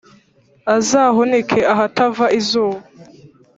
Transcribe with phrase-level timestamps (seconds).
[0.75, 2.79] Azahunike ahatava izuba!